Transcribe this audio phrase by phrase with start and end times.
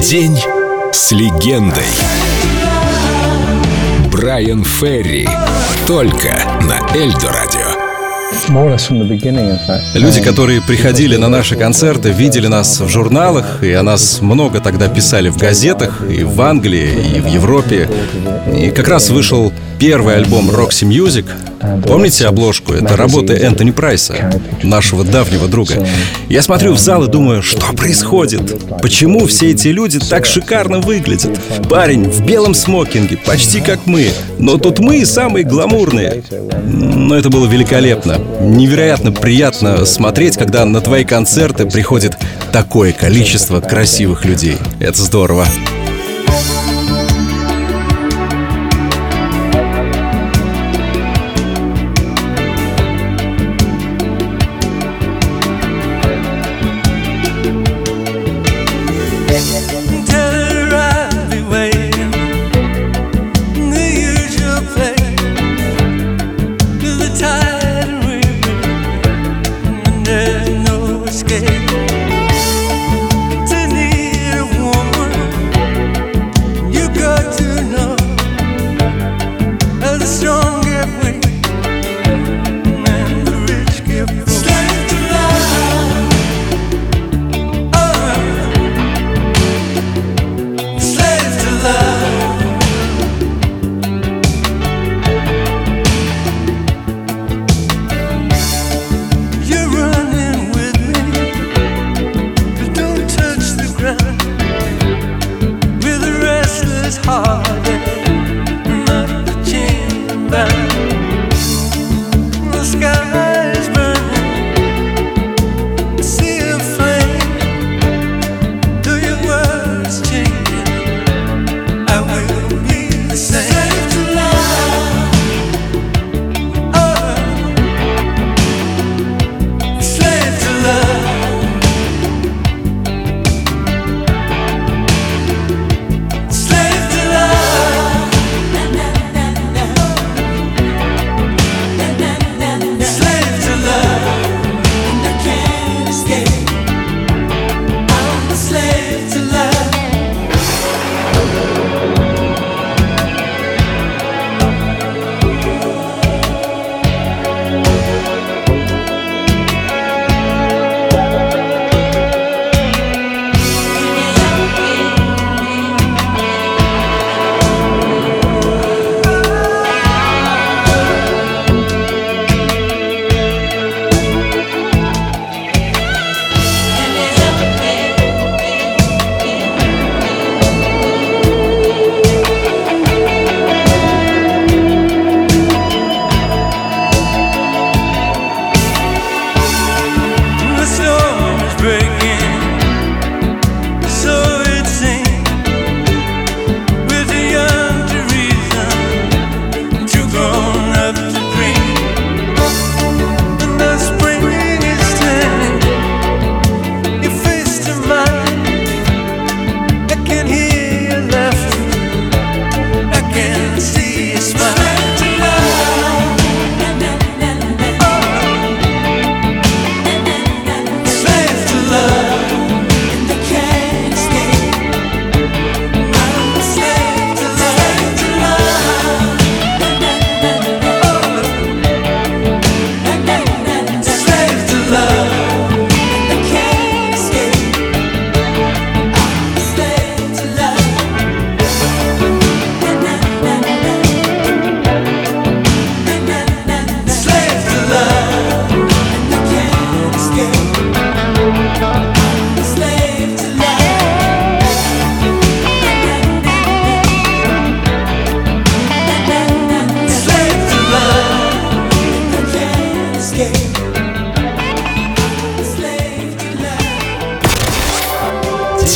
[0.00, 0.38] День
[0.92, 1.82] с легендой.
[4.10, 5.28] Брайан Ферри.
[5.86, 7.55] Только на Эльдо Радио.
[9.94, 14.88] Люди, которые приходили на наши концерты, видели нас в журналах, и о нас много тогда
[14.88, 17.88] писали в газетах, и в Англии, и в Европе.
[18.54, 21.26] И как раз вышел первый альбом Roxy Music.
[21.86, 22.72] Помните обложку?
[22.72, 24.30] Это работа Энтони Прайса,
[24.62, 25.86] нашего давнего друга.
[26.28, 28.54] Я смотрю в зал и думаю, что происходит?
[28.80, 31.38] Почему все эти люди так шикарно выглядят?
[31.68, 34.08] Парень в белом смокинге, почти как мы.
[34.38, 36.22] Но тут мы самые гламурные.
[36.64, 38.15] Но это было великолепно.
[38.40, 42.16] Невероятно приятно смотреть, когда на твои концерты приходит
[42.52, 44.58] такое количество красивых людей.
[44.80, 45.46] Это здорово.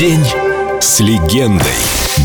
[0.00, 0.24] День
[0.80, 1.68] с легендой.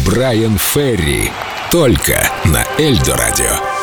[0.05, 1.29] Брайан Ферри.
[1.69, 3.74] Только на Эльдо радио.